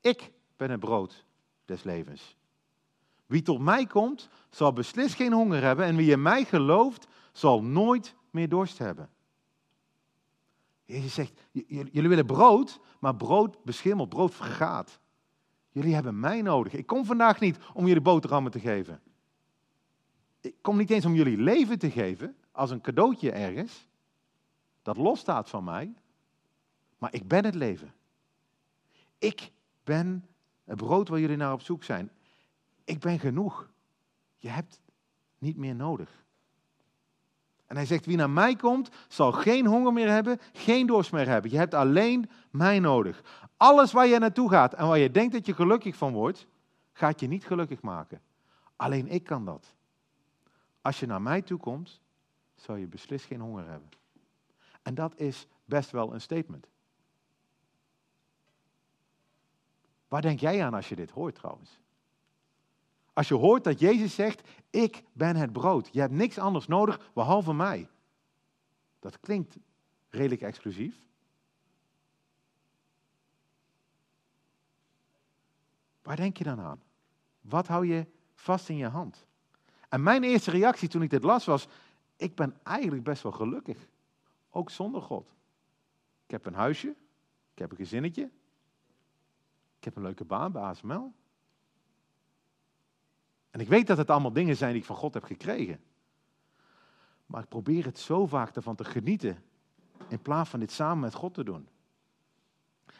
[0.00, 1.24] ik ben het brood
[1.64, 2.37] des levens.
[3.28, 7.62] Wie tot mij komt, zal beslist geen honger hebben en wie in mij gelooft, zal
[7.62, 9.10] nooit meer dorst hebben.
[10.84, 15.00] Jezus zegt, jullie willen brood, maar brood beschimmelt, brood vergaat.
[15.70, 16.72] Jullie hebben mij nodig.
[16.72, 19.00] Ik kom vandaag niet om jullie boterhammen te geven.
[20.40, 23.88] Ik kom niet eens om jullie leven te geven als een cadeautje ergens,
[24.82, 25.94] dat losstaat van mij.
[26.98, 27.94] Maar ik ben het leven.
[29.18, 29.52] Ik
[29.84, 30.28] ben
[30.64, 32.10] het brood waar jullie naar op zoek zijn.
[32.88, 33.70] Ik ben genoeg.
[34.36, 34.80] Je hebt
[35.38, 36.24] niet meer nodig.
[37.66, 41.28] En hij zegt, wie naar mij komt, zal geen honger meer hebben, geen dorst meer
[41.28, 41.50] hebben.
[41.50, 43.46] Je hebt alleen mij nodig.
[43.56, 46.46] Alles waar je naartoe gaat en waar je denkt dat je gelukkig van wordt,
[46.92, 48.20] gaat je niet gelukkig maken.
[48.76, 49.74] Alleen ik kan dat.
[50.80, 52.00] Als je naar mij toe komt,
[52.54, 53.88] zal je beslist geen honger hebben.
[54.82, 56.66] En dat is best wel een statement.
[60.08, 61.80] Waar denk jij aan als je dit hoort trouwens?
[63.18, 65.88] Als je hoort dat Jezus zegt, ik ben het brood.
[65.92, 67.88] Je hebt niks anders nodig behalve mij.
[68.98, 69.56] Dat klinkt
[70.08, 70.96] redelijk exclusief.
[76.02, 76.82] Waar denk je dan aan?
[77.40, 79.26] Wat hou je vast in je hand?
[79.88, 81.68] En mijn eerste reactie toen ik dit las was,
[82.16, 83.88] ik ben eigenlijk best wel gelukkig.
[84.50, 85.30] Ook zonder God.
[86.24, 86.94] Ik heb een huisje,
[87.52, 88.30] ik heb een gezinnetje,
[89.78, 91.12] ik heb een leuke baan bij ASML.
[93.50, 95.80] En ik weet dat het allemaal dingen zijn die ik van God heb gekregen.
[97.26, 99.42] Maar ik probeer het zo vaak ervan te genieten,
[100.08, 101.68] in plaats van dit samen met God te doen.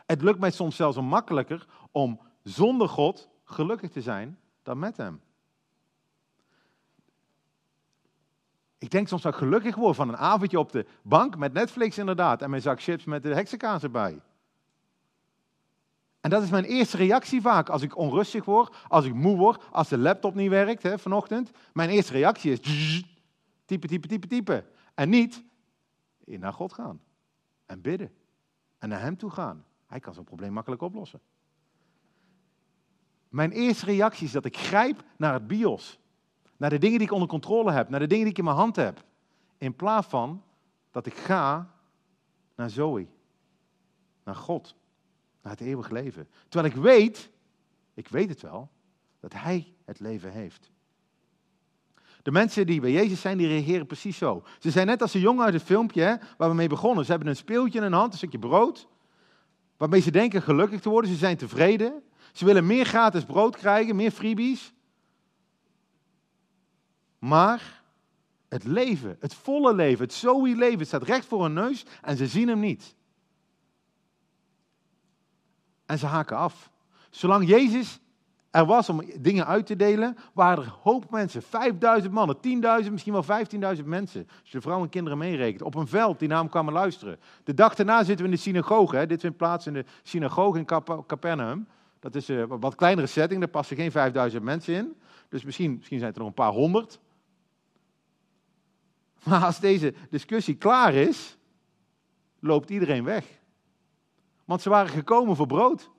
[0.06, 5.20] Het lukt mij soms zelfs makkelijker om zonder God gelukkig te zijn dan met Hem.
[8.78, 11.98] Ik denk soms dat ik gelukkig word van een avondje op de bank met Netflix
[11.98, 14.20] inderdaad en mijn zak chips met de heksenkaas erbij.
[16.20, 19.64] En dat is mijn eerste reactie vaak als ik onrustig word, als ik moe word,
[19.70, 21.50] als de laptop niet werkt hè, vanochtend.
[21.72, 22.60] Mijn eerste reactie is
[23.64, 24.64] typen, typen, typen, typen.
[24.94, 25.44] En niet
[26.24, 27.00] naar God gaan
[27.66, 28.12] en bidden
[28.78, 29.64] en naar Hem toe gaan.
[29.86, 31.20] Hij kan zo'n probleem makkelijk oplossen.
[33.28, 35.98] Mijn eerste reactie is dat ik grijp naar het bios.
[36.56, 38.56] Naar de dingen die ik onder controle heb, naar de dingen die ik in mijn
[38.56, 39.04] hand heb.
[39.58, 40.42] In plaats van
[40.90, 41.74] dat ik ga
[42.54, 43.06] naar Zoe,
[44.24, 44.76] naar God
[45.50, 46.28] het eeuwig leven.
[46.48, 47.30] Terwijl ik weet,
[47.94, 48.70] ik weet het wel,
[49.20, 50.70] dat Hij het leven heeft.
[52.22, 54.44] De mensen die bij Jezus zijn, die reageren precies zo.
[54.58, 57.04] Ze zijn net als de jongen uit het filmpje hè, waar we mee begonnen.
[57.04, 58.88] Ze hebben een speeltje in hun hand, een stukje brood,
[59.76, 61.10] waarmee ze denken gelukkig te worden.
[61.10, 62.02] Ze zijn tevreden.
[62.32, 64.72] Ze willen meer gratis brood krijgen, meer freebies.
[67.18, 67.82] Maar
[68.48, 72.48] het leven, het volle leven, het Zoe-leven, staat recht voor hun neus en ze zien
[72.48, 72.96] hem niet.
[75.88, 76.70] En ze haken af.
[77.10, 78.00] Zolang Jezus
[78.50, 81.42] er was om dingen uit te delen, waren er hoop mensen.
[81.42, 82.36] 5000 mannen,
[82.84, 83.24] 10.000, misschien wel
[83.76, 84.28] 15.000 mensen.
[84.40, 85.62] Als je vrouwen en kinderen meerekent.
[85.62, 87.18] Op een veld die naar hem kwamen luisteren.
[87.44, 88.96] De dag daarna zitten we in de synagoge.
[88.96, 89.06] Hè.
[89.06, 90.64] Dit vindt plaats in de synagoge in
[91.06, 91.66] Capernaum.
[92.00, 94.96] Dat is een wat kleinere setting, daar passen geen 5000 mensen in.
[95.28, 97.00] Dus misschien, misschien zijn het er nog een paar honderd.
[99.24, 101.36] Maar als deze discussie klaar is,
[102.38, 103.37] loopt iedereen weg.
[104.48, 105.90] Want ze waren gekomen voor brood.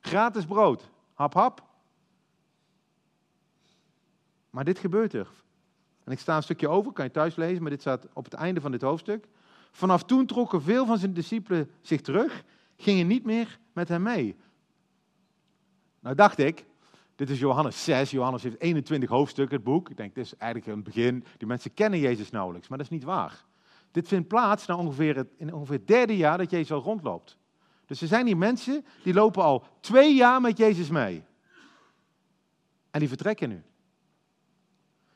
[0.00, 0.90] Gratis brood.
[1.14, 1.62] Hap, hap.
[4.50, 5.28] Maar dit gebeurt er.
[6.04, 8.34] En ik sta een stukje over, kan je thuis lezen, maar dit staat op het
[8.34, 9.28] einde van dit hoofdstuk.
[9.70, 12.44] Vanaf toen trokken veel van zijn discipelen zich terug,
[12.76, 14.36] gingen niet meer met hem mee.
[16.00, 16.64] Nou dacht ik,
[17.14, 19.90] dit is Johannes 6, Johannes heeft 21 hoofdstukken, het boek.
[19.90, 22.92] Ik denk, dit is eigenlijk een begin, die mensen kennen Jezus nauwelijks, maar dat is
[22.92, 23.44] niet waar.
[23.90, 27.38] Dit vindt plaats na ongeveer in ongeveer het derde jaar dat Jezus al rondloopt.
[27.86, 31.24] Dus er zijn hier mensen die lopen al twee jaar met Jezus mee.
[32.90, 33.62] En die vertrekken nu.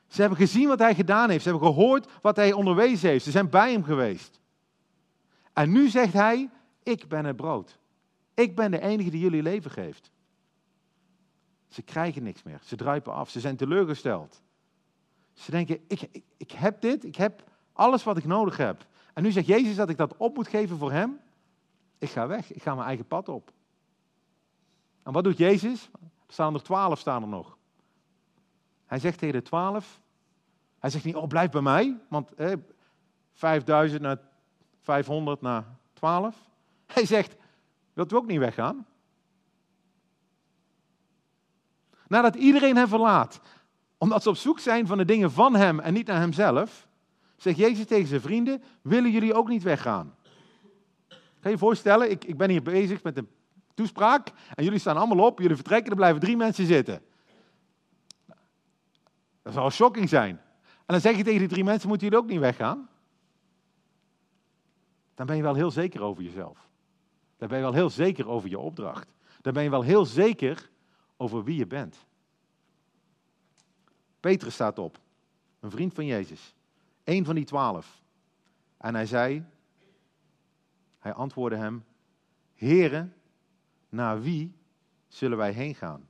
[0.06, 1.42] Ze hebben gezien wat hij gedaan heeft.
[1.42, 3.24] Ze hebben gehoord wat hij onderwezen heeft.
[3.24, 4.40] Ze zijn bij hem geweest.
[5.52, 6.50] En nu zegt hij,
[6.82, 7.78] ik ben het brood.
[8.34, 10.10] Ik ben de enige die jullie leven geeft.
[11.68, 12.60] Ze krijgen niks meer.
[12.64, 13.30] Ze druipen af.
[13.30, 14.42] Ze zijn teleurgesteld.
[15.32, 18.86] Ze denken, ik, ik, ik heb dit, ik heb alles wat ik nodig heb.
[19.14, 21.20] En nu zegt Jezus dat ik dat op moet geven voor hem.
[22.00, 23.52] Ik ga weg, ik ga mijn eigen pad op.
[25.02, 25.90] En wat doet Jezus?
[25.92, 27.56] Er staan er twaalf staan er nog.
[28.86, 30.00] Hij zegt tegen de twaalf,
[30.78, 32.52] hij zegt niet, oh blijf bij mij, want eh,
[33.32, 34.18] 5000 naar
[34.80, 36.36] 500 naar 12.
[36.86, 37.36] Hij zegt,
[37.92, 38.86] wilt u ook niet weggaan?
[42.06, 43.40] Nadat iedereen hem verlaat,
[43.98, 46.88] omdat ze op zoek zijn van de dingen van hem en niet naar hemzelf,
[47.36, 50.14] zegt Jezus tegen zijn vrienden, willen jullie ook niet weggaan?
[51.40, 53.28] Kan je je voorstellen, ik, ik ben hier bezig met een
[53.74, 57.02] toespraak en jullie staan allemaal op, jullie vertrekken, er blijven drie mensen zitten.
[59.42, 60.40] Dat zal shocking zijn.
[60.66, 62.88] En dan zeg je tegen die drie mensen, moeten jullie ook niet weggaan?
[65.14, 66.68] Dan ben je wel heel zeker over jezelf.
[67.36, 69.12] Dan ben je wel heel zeker over je opdracht.
[69.40, 70.70] Dan ben je wel heel zeker
[71.16, 72.06] over wie je bent.
[74.20, 74.98] Petrus staat op,
[75.60, 76.54] een vriend van Jezus,
[77.04, 78.02] een van die twaalf.
[78.76, 79.44] En hij zei,
[81.00, 81.84] hij antwoordde hem,
[82.54, 83.14] Heren,
[83.88, 84.54] naar wie
[85.08, 86.08] zullen wij heen gaan?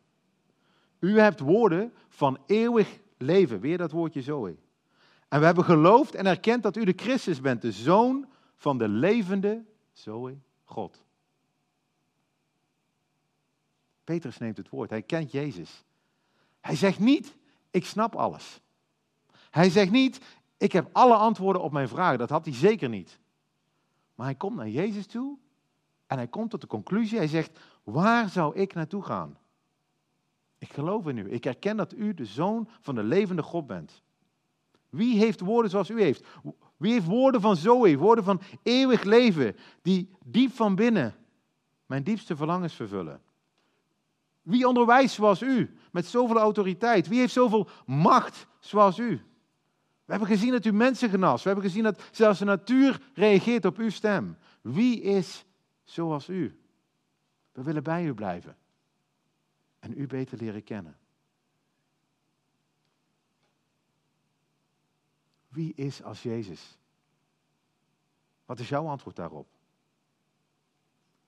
[0.98, 3.60] U hebt woorden van eeuwig leven.
[3.60, 4.56] Weer dat woordje Zoe.
[5.28, 8.88] En we hebben geloofd en erkend dat u de Christus bent, de Zoon van de
[8.88, 11.04] levende Zoe God.
[14.04, 14.90] Petrus neemt het woord.
[14.90, 15.84] Hij kent Jezus.
[16.60, 17.36] Hij zegt niet,
[17.70, 18.60] ik snap alles.
[19.50, 20.20] Hij zegt niet,
[20.56, 22.18] ik heb alle antwoorden op mijn vragen.
[22.18, 23.18] Dat had hij zeker niet.
[24.20, 25.38] Maar hij komt naar Jezus toe
[26.06, 27.18] en hij komt tot de conclusie.
[27.18, 29.38] Hij zegt, waar zou ik naartoe gaan?
[30.58, 31.32] Ik geloof in u.
[31.32, 34.02] Ik erken dat u de zoon van de levende God bent.
[34.88, 36.26] Wie heeft woorden zoals u heeft?
[36.76, 41.14] Wie heeft woorden van Zoe, woorden van eeuwig leven, die diep van binnen
[41.86, 43.20] mijn diepste verlangens vervullen?
[44.42, 47.08] Wie onderwijst zoals u, met zoveel autoriteit?
[47.08, 49.29] Wie heeft zoveel macht zoals u?
[50.10, 51.42] We hebben gezien dat u mensen genast.
[51.42, 54.36] We hebben gezien dat zelfs de natuur reageert op uw stem.
[54.60, 55.44] Wie is
[55.82, 56.60] zoals u?
[57.52, 58.56] We willen bij u blijven
[59.78, 60.98] en u beter leren kennen.
[65.48, 66.78] Wie is als Jezus?
[68.44, 69.48] Wat is jouw antwoord daarop?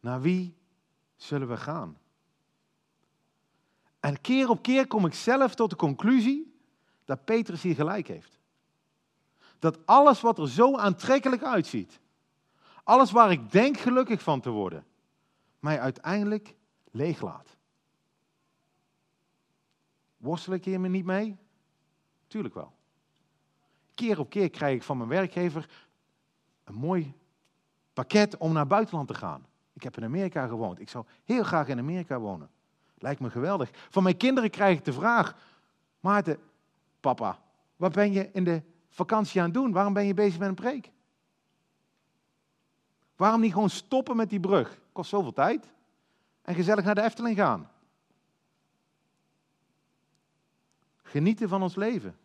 [0.01, 0.57] Naar wie
[1.17, 1.99] zullen we gaan?
[4.01, 6.61] En keer op keer kom ik zelf tot de conclusie
[7.05, 8.41] dat Petrus hier gelijk heeft.
[9.63, 12.01] Dat alles wat er zo aantrekkelijk uitziet,
[12.85, 14.85] alles waar ik denk gelukkig van te worden,
[15.59, 16.55] mij uiteindelijk
[16.91, 17.57] leeglaat.
[20.17, 21.37] Worstel ik hiermee niet mee?
[22.27, 22.73] Tuurlijk wel.
[23.95, 25.69] Keer op keer krijg ik van mijn werkgever
[26.65, 27.15] een mooi
[27.93, 29.47] pakket om naar buitenland te gaan.
[29.73, 30.81] Ik heb in Amerika gewoond.
[30.81, 32.51] Ik zou heel graag in Amerika wonen.
[32.99, 33.71] Lijkt me geweldig.
[33.73, 35.37] Van mijn kinderen krijg ik de vraag:
[36.01, 36.39] Maarten,
[37.01, 37.43] papa,
[37.77, 39.73] wat ben je in de vakantie aan doen?
[39.73, 40.91] Waarom ben je bezig met een preek?
[43.17, 44.79] Waarom niet gewoon stoppen met die brug?
[44.93, 45.73] Kost zoveel tijd.
[46.43, 47.71] En gezellig naar de Efteling gaan.
[51.03, 52.17] Genieten van ons leven.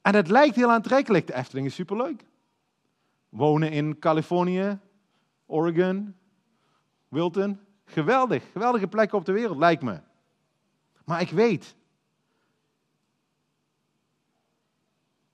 [0.00, 1.26] En het lijkt heel aantrekkelijk.
[1.26, 2.24] De Efteling is superleuk.
[3.28, 4.78] Wonen in Californië,
[5.46, 6.16] Oregon,
[7.08, 7.60] Wilton.
[7.84, 8.50] Geweldig.
[8.52, 10.00] Geweldige plekken op de wereld, lijkt me.
[11.04, 11.76] Maar ik weet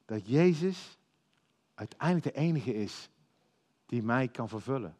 [0.05, 0.99] dat Jezus
[1.75, 3.09] uiteindelijk de enige is
[3.87, 4.97] die mij kan vervullen.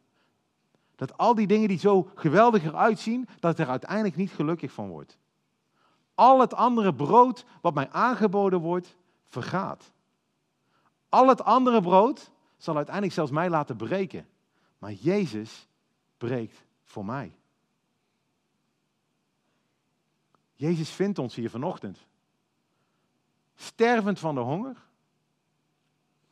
[0.95, 4.71] Dat al die dingen die zo geweldig eruit zien, dat ik er uiteindelijk niet gelukkig
[4.71, 5.17] van word.
[6.13, 8.95] Al het andere brood wat mij aangeboden wordt,
[9.27, 9.91] vergaat.
[11.09, 14.27] Al het andere brood zal uiteindelijk zelfs mij laten breken.
[14.77, 15.67] Maar Jezus
[16.17, 17.35] breekt voor mij.
[20.53, 22.07] Jezus vindt ons hier vanochtend.
[23.55, 24.84] Stervend van de honger,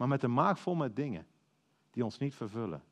[0.03, 1.25] maar met een maag vol met dingen
[1.91, 2.83] die ons niet vervullen.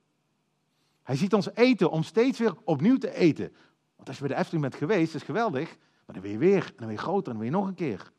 [1.03, 3.55] Hij ziet ons eten om steeds weer opnieuw te eten.
[3.95, 5.77] Want als je bij de Efteling bent geweest, is geweldig.
[6.05, 8.11] Maar dan weer weer, en dan weer groter, en dan weer nog een keer.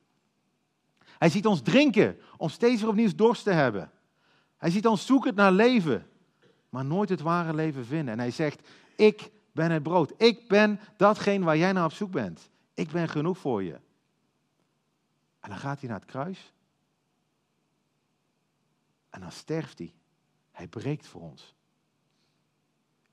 [1.19, 3.91] Hij ziet ons drinken om steeds weer opnieuw dorst te hebben.
[4.57, 6.07] Hij ziet ons zoeken naar leven,
[6.69, 8.13] maar nooit het ware leven vinden.
[8.13, 10.13] En hij zegt, ik ben het brood.
[10.17, 12.51] Ik ben datgene waar jij naar op zoek bent.
[12.75, 13.81] Ik ben genoeg voor je.
[15.41, 16.53] En dan gaat hij naar het kruis.
[19.13, 19.95] En dan sterft hij.
[20.51, 21.55] Hij breekt voor ons.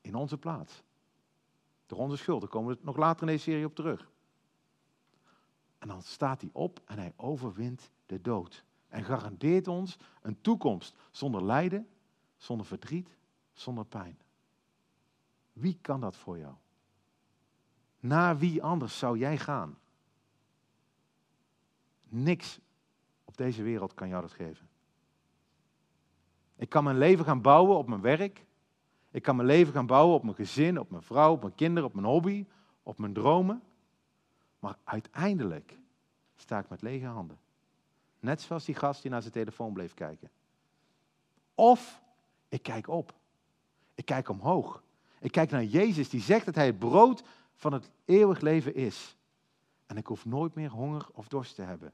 [0.02, 0.84] In onze plaats.
[1.86, 2.42] Door onze schuld.
[2.42, 4.10] Daar komen we nog later in deze serie op terug.
[5.78, 8.64] En dan staat hij op en hij overwint de dood.
[8.88, 11.90] En garandeert ons een toekomst zonder lijden,
[12.38, 13.18] zonder verdriet,
[13.54, 14.20] zonder pijn.
[15.54, 16.56] Wie kan dat voor jou?
[18.00, 19.78] Naar wie anders zou jij gaan?
[22.04, 22.60] Niks
[23.24, 24.69] op deze wereld kan jou dat geven.
[26.60, 28.46] Ik kan mijn leven gaan bouwen op mijn werk.
[29.12, 31.90] Ik kan mijn leven gaan bouwen op mijn gezin, op mijn vrouw, op mijn kinderen,
[31.90, 32.46] op mijn hobby,
[32.84, 33.64] op mijn dromen.
[34.60, 35.78] Maar uiteindelijk
[36.36, 37.40] sta ik met lege handen.
[38.20, 40.30] Net zoals die gast die naar zijn telefoon bleef kijken.
[41.56, 42.02] Of
[42.50, 43.14] ik kijk op.
[43.96, 44.84] Ik kijk omhoog.
[45.20, 49.18] Ik kijk naar Jezus die zegt dat hij het brood van het eeuwig leven is.
[49.86, 51.94] En ik hoef nooit meer honger of dorst te hebben.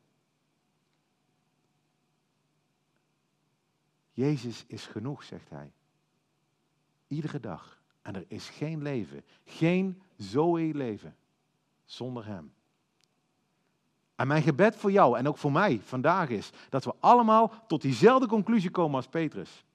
[4.15, 5.71] Jezus is genoeg, zegt hij.
[7.07, 7.81] Iedere dag.
[8.01, 11.15] En er is geen leven, geen Zoe-leven
[11.85, 12.53] zonder Hem.
[14.15, 17.81] En mijn gebed voor jou en ook voor mij vandaag is dat we allemaal tot
[17.81, 19.65] diezelfde conclusie komen als Petrus.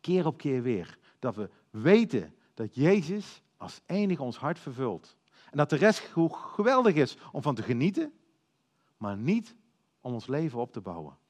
[0.00, 0.98] Keer op keer weer.
[1.18, 5.16] Dat we weten dat Jezus als enige ons hart vervult.
[5.50, 5.98] En dat de rest
[6.30, 8.12] geweldig is om van te genieten,
[8.96, 9.54] maar niet
[10.00, 11.20] om ons leven op te bouwen.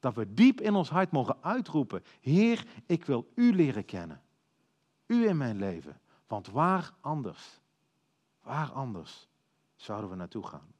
[0.00, 4.22] Dat we diep in ons hart mogen uitroepen, Heer, ik wil U leren kennen.
[5.06, 6.00] U in mijn leven.
[6.26, 7.60] Want waar anders,
[8.42, 9.28] waar anders
[9.76, 10.72] zouden we naartoe gaan?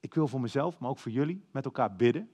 [0.00, 2.30] Ik wil voor mezelf, maar ook voor jullie, met elkaar bidden.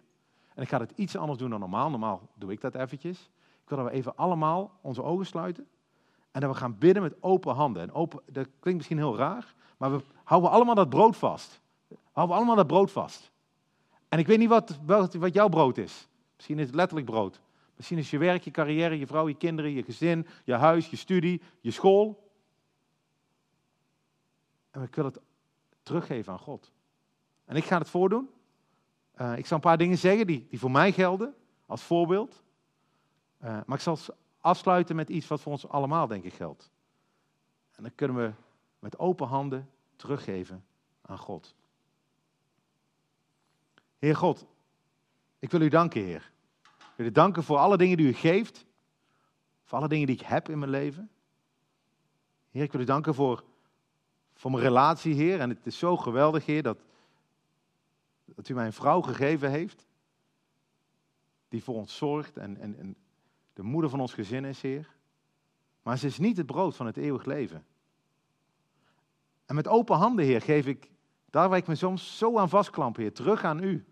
[0.55, 1.91] En ik ga het iets anders doen dan normaal.
[1.91, 3.31] Normaal doe ik dat eventjes.
[3.63, 5.69] Ik wil dat we even allemaal onze ogen sluiten.
[6.31, 7.83] En dat we gaan bidden met open handen.
[7.83, 11.61] En open, dat klinkt misschien heel raar, maar we houden allemaal dat brood vast.
[12.13, 13.33] Houden we allemaal dat brood vast.
[14.15, 14.79] En ik weet niet wat,
[15.19, 16.09] wat jouw brood is.
[16.37, 17.41] Misschien is het letterlijk brood.
[17.77, 20.97] Misschien is je werk, je carrière, je vrouw, je kinderen, je gezin, je huis, je
[20.97, 22.31] studie, je school.
[24.71, 25.19] En ik wil het
[25.83, 26.73] teruggeven aan God.
[27.45, 28.31] En ik ga het voordoen.
[29.21, 31.35] Uh, ik zal een paar dingen zeggen die, die voor mij gelden,
[31.67, 32.43] als voorbeeld.
[33.43, 33.99] Uh, maar ik zal
[34.41, 36.71] afsluiten met iets wat voor ons allemaal, denk ik, geldt.
[37.73, 38.33] En dan kunnen we
[38.79, 40.65] met open handen teruggeven
[41.03, 41.55] aan God.
[44.05, 44.47] Heer God,
[45.39, 46.33] ik wil u danken, Heer.
[46.77, 48.67] Ik wil u danken voor alle dingen die u geeft.
[49.65, 51.11] Voor alle dingen die ik heb in mijn leven.
[52.51, 53.45] Heer, ik wil u danken voor,
[54.35, 55.41] voor mijn relatie, Heer.
[55.41, 56.79] En het is zo geweldig, Heer, dat,
[58.25, 59.87] dat u mij een vrouw gegeven heeft.
[61.49, 62.97] Die voor ons zorgt en, en, en
[63.53, 64.97] de moeder van ons gezin is, Heer.
[65.83, 67.67] Maar ze is niet het brood van het eeuwig leven.
[69.47, 70.91] En met open handen, Heer, geef ik,
[71.31, 73.85] daar waar ik me soms zo aan vastklamp, Heer, terug aan U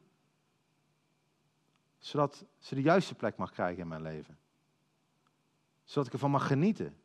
[2.03, 4.38] zodat ze de juiste plek mag krijgen in mijn leven.
[5.85, 6.97] Zodat ik ervan mag genieten.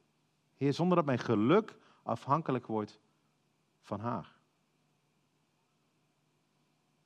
[0.55, 2.99] Heer, zonder dat mijn geluk afhankelijk wordt
[3.81, 4.35] van haar.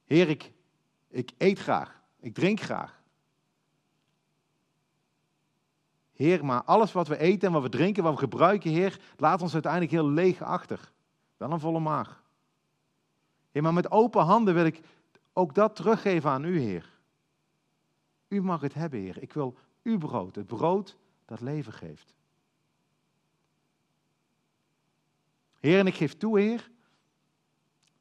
[0.06, 0.52] Heer, ik,
[1.08, 2.02] ik eet graag.
[2.20, 3.02] Ik drink graag.
[6.14, 9.42] Heer, maar alles wat we eten en wat we drinken, wat we gebruiken, Heer, laat
[9.42, 10.92] ons uiteindelijk heel leeg achter.
[11.38, 12.24] Wel een volle maag.
[13.52, 14.82] Heer, maar met open handen wil ik
[15.34, 17.00] ook dat teruggeven aan u, Heer.
[18.32, 19.22] U mag het hebben, Heer.
[19.22, 22.15] Ik wil uw brood, het brood dat leven geeft.
[25.60, 26.72] Heer, en ik geef toe, Heer,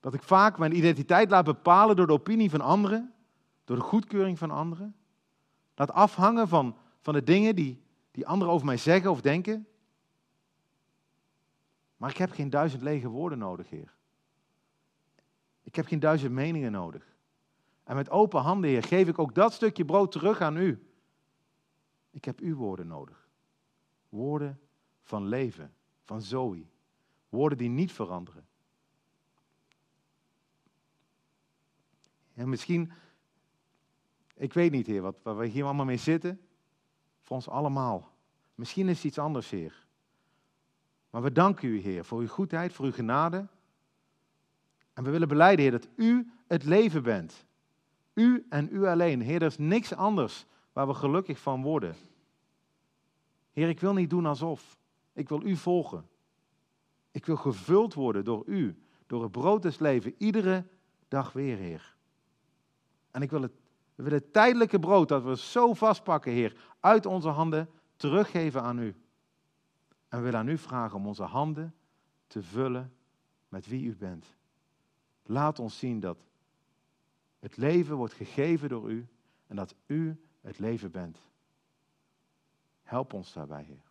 [0.01, 3.15] dat ik vaak mijn identiteit laat bepalen door de opinie van anderen,
[3.65, 4.97] door de goedkeuring van anderen.
[5.75, 9.67] Laat afhangen van, van de dingen die, die anderen over mij zeggen of denken.
[11.97, 13.95] Maar ik heb geen duizend lege woorden nodig, Heer.
[15.63, 17.15] Ik heb geen duizend meningen nodig.
[17.91, 20.87] En met open handen, Heer, geef ik ook dat stukje brood terug aan u.
[22.11, 23.29] Ik heb uw woorden nodig.
[24.09, 24.61] Woorden
[25.03, 25.75] van leven,
[26.05, 26.67] van Zoe.
[27.29, 28.47] Woorden die niet veranderen.
[32.35, 32.93] En misschien,
[34.35, 36.41] ik weet niet, Heer, wat, waar we hier allemaal mee zitten.
[37.21, 38.13] Voor ons allemaal.
[38.55, 39.87] Misschien is het iets anders, Heer.
[41.11, 43.49] Maar we danken u, Heer, voor uw goedheid, voor uw genade.
[44.93, 47.49] En we willen beleiden, Heer, dat u het leven bent.
[48.21, 49.21] U en u alleen.
[49.21, 51.95] Heer, er is niks anders waar we gelukkig van worden.
[53.53, 54.77] Heer, ik wil niet doen alsof.
[55.13, 56.09] Ik wil u volgen.
[57.11, 60.67] Ik wil gevuld worden door u, door het brood des leven, iedere
[61.09, 61.97] dag weer, Heer.
[63.11, 63.53] En ik wil het,
[63.95, 68.79] we willen het tijdelijke brood dat we zo vastpakken, Heer, uit onze handen teruggeven aan
[68.79, 68.95] u.
[70.09, 71.75] En we willen aan u vragen om onze handen
[72.27, 72.93] te vullen
[73.49, 74.37] met wie u bent.
[75.23, 76.30] Laat ons zien dat
[77.41, 79.09] het leven wordt gegeven door u
[79.47, 81.19] en dat u het leven bent.
[82.83, 83.90] Help ons daarbij, Heer.